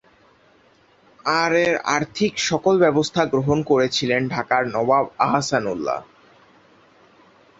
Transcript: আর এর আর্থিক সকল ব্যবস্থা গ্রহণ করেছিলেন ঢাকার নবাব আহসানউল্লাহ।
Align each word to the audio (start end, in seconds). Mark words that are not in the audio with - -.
আর 1.39 1.51
এর 1.65 1.75
আর্থিক 1.95 2.33
সকল 2.49 2.73
ব্যবস্থা 2.79 3.21
গ্রহণ 3.25 3.59
করেছিলেন 3.63 4.21
ঢাকার 4.27 4.63
নবাব 4.67 5.05
আহসানউল্লাহ। 5.19 5.99